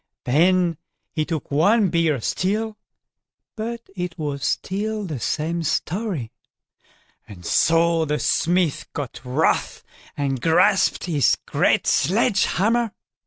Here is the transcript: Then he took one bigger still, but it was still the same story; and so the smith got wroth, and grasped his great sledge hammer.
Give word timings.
Then 0.23 0.77
he 1.13 1.25
took 1.25 1.51
one 1.51 1.89
bigger 1.89 2.19
still, 2.21 2.75
but 3.55 3.87
it 3.95 4.17
was 4.17 4.43
still 4.43 5.03
the 5.05 5.19
same 5.19 5.61
story; 5.61 6.31
and 7.27 7.45
so 7.45 8.05
the 8.05 8.17
smith 8.17 8.87
got 8.93 9.21
wroth, 9.23 9.83
and 10.17 10.41
grasped 10.41 11.03
his 11.03 11.37
great 11.45 11.85
sledge 11.85 12.45
hammer. 12.45 12.93